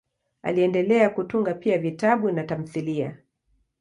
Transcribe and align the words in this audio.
Aliendelea 0.41 1.09
kutunga 1.09 1.53
pia 1.53 1.77
vitabu 1.77 2.31
na 2.31 2.43
tamthiliya. 2.43 3.17